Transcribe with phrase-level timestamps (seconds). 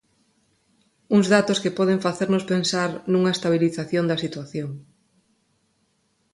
[1.15, 4.69] Uns datos que poden facernos pensar nunha estabilización da situación.